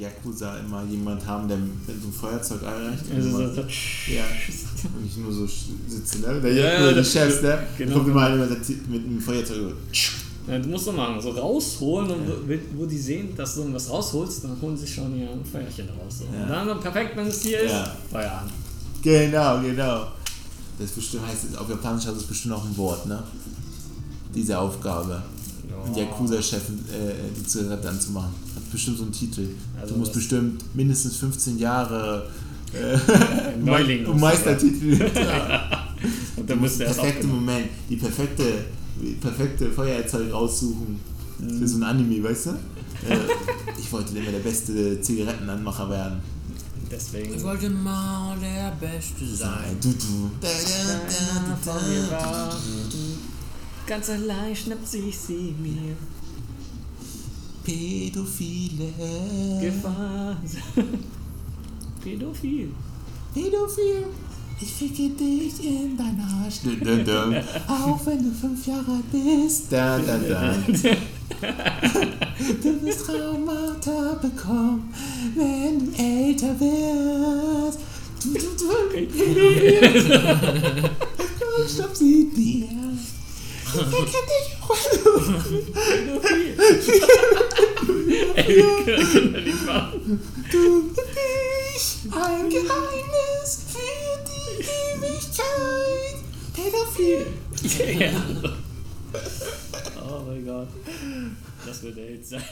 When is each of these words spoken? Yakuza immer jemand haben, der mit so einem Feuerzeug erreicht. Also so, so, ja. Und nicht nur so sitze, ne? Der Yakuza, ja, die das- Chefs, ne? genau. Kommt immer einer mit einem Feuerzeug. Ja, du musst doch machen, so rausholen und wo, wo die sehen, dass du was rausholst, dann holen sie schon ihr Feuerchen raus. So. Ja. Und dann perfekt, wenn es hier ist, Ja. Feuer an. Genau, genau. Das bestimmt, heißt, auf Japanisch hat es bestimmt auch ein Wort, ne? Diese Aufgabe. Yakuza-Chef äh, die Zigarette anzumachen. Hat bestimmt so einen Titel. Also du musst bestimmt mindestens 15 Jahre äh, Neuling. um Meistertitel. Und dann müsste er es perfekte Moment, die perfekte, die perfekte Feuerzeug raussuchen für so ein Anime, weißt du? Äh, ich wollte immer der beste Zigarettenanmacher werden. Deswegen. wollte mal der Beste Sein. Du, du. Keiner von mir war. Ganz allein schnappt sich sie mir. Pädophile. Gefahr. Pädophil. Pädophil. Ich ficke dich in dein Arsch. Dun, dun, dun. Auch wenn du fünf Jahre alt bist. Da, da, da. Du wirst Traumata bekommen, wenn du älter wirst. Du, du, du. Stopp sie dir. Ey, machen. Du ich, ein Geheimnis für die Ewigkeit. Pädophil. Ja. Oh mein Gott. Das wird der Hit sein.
Yakuza 0.00 0.56
immer 0.58 0.82
jemand 0.84 1.24
haben, 1.26 1.46
der 1.48 1.56
mit 1.56 1.70
so 1.86 1.92
einem 1.92 2.12
Feuerzeug 2.12 2.62
erreicht. 2.62 3.04
Also 3.14 3.30
so, 3.30 3.38
so, 3.54 3.60
ja. 3.60 4.24
Und 4.94 5.04
nicht 5.04 5.18
nur 5.18 5.32
so 5.32 5.46
sitze, 5.46 6.20
ne? 6.20 6.40
Der 6.40 6.52
Yakuza, 6.52 6.82
ja, 6.84 6.88
die 6.90 6.94
das- 6.96 7.12
Chefs, 7.12 7.42
ne? 7.42 7.58
genau. 7.78 7.94
Kommt 7.96 8.08
immer 8.08 8.22
einer 8.26 8.36
mit 8.46 9.04
einem 9.04 9.20
Feuerzeug. 9.20 9.74
Ja, 10.48 10.58
du 10.58 10.68
musst 10.68 10.86
doch 10.88 10.94
machen, 10.96 11.20
so 11.20 11.30
rausholen 11.30 12.10
und 12.10 12.26
wo, 12.48 12.54
wo 12.80 12.86
die 12.86 12.98
sehen, 12.98 13.36
dass 13.36 13.54
du 13.56 13.72
was 13.72 13.88
rausholst, 13.90 14.44
dann 14.44 14.56
holen 14.60 14.76
sie 14.76 14.86
schon 14.86 15.14
ihr 15.18 15.28
Feuerchen 15.50 15.88
raus. 15.90 16.18
So. 16.20 16.24
Ja. 16.34 16.62
Und 16.62 16.68
dann 16.68 16.80
perfekt, 16.80 17.16
wenn 17.16 17.26
es 17.26 17.42
hier 17.42 17.60
ist, 17.60 17.70
Ja. 17.72 17.94
Feuer 18.10 18.32
an. 18.32 18.50
Genau, 19.02 19.60
genau. 19.60 20.06
Das 20.78 20.90
bestimmt, 20.92 21.26
heißt, 21.26 21.56
auf 21.58 21.68
Japanisch 21.68 22.06
hat 22.06 22.16
es 22.16 22.24
bestimmt 22.24 22.54
auch 22.54 22.64
ein 22.64 22.76
Wort, 22.76 23.06
ne? 23.06 23.22
Diese 24.34 24.58
Aufgabe. 24.58 25.22
Yakuza-Chef 25.94 26.62
äh, 26.68 27.12
die 27.36 27.44
Zigarette 27.44 27.88
anzumachen. 27.88 28.32
Hat 28.54 28.70
bestimmt 28.70 28.98
so 28.98 29.04
einen 29.04 29.12
Titel. 29.12 29.48
Also 29.80 29.94
du 29.94 30.00
musst 30.00 30.12
bestimmt 30.12 30.62
mindestens 30.74 31.16
15 31.16 31.58
Jahre 31.58 32.28
äh, 32.72 33.56
Neuling. 33.58 34.06
um 34.06 34.20
Meistertitel. 34.20 35.02
Und 36.36 36.48
dann 36.48 36.60
müsste 36.60 36.84
er 36.84 36.90
es 36.90 36.96
perfekte 36.96 37.26
Moment, 37.26 37.68
die 37.88 37.96
perfekte, 37.96 38.44
die 39.00 39.12
perfekte 39.14 39.70
Feuerzeug 39.70 40.32
raussuchen 40.32 40.98
für 41.38 41.68
so 41.68 41.78
ein 41.78 41.82
Anime, 41.82 42.22
weißt 42.22 42.46
du? 42.46 42.50
Äh, 42.50 43.18
ich 43.78 43.90
wollte 43.92 44.16
immer 44.16 44.30
der 44.30 44.38
beste 44.38 45.00
Zigarettenanmacher 45.00 45.88
werden. 45.90 46.20
Deswegen. 46.90 47.40
wollte 47.44 47.70
mal 47.70 48.36
der 48.40 48.72
Beste 48.80 49.24
Sein. 49.24 49.76
Du, 49.80 49.92
du. 49.92 50.30
Keiner 50.40 51.56
von 51.56 51.88
mir 51.88 52.10
war. 52.10 52.56
Ganz 53.90 54.08
allein 54.08 54.54
schnappt 54.54 54.86
sich 54.86 55.18
sie 55.18 55.52
mir. 55.58 55.96
Pädophile. 57.64 58.92
Gefahr. 59.60 60.36
Pädophil. 62.00 62.68
Pädophil. 63.34 64.06
Ich 64.60 64.72
ficke 64.72 65.10
dich 65.10 65.64
in 65.64 65.96
dein 65.96 66.20
Arsch. 66.20 66.60
Dun, 66.62 66.78
dun, 66.78 67.04
dun. 67.04 67.36
Auch 67.66 68.06
wenn 68.06 68.22
du 68.22 68.30
fünf 68.30 68.64
Jahre 68.64 68.92
alt 68.92 69.10
bist. 69.10 69.72
Da, 69.72 69.98
da, 69.98 70.18
da. 70.18 70.54
Du 72.62 72.82
wirst 72.82 73.06
Traumata 73.06 74.14
bekommen, 74.22 74.94
wenn 75.34 75.80
du 75.80 75.92
älter 76.00 76.60
wirst. 76.60 77.80
Du, 78.22 78.34
du, 78.34 78.40
du. 78.56 78.68
Stopp 81.68 81.96
sie 81.96 82.30
dir. 82.36 82.68
Ey, 88.34 88.64
machen. 89.66 90.20
Du 90.50 90.90
ich, 91.76 92.12
ein 92.12 92.50
Geheimnis 92.50 93.50
für 93.68 94.18
die 94.26 94.62
Ewigkeit. 94.62 96.18
Pädophil. 96.54 97.26
Ja. 98.00 98.10
Oh 100.02 100.20
mein 100.26 100.44
Gott. 100.44 100.68
Das 101.64 101.82
wird 101.82 101.96
der 101.96 102.06
Hit 102.06 102.26
sein. 102.26 102.42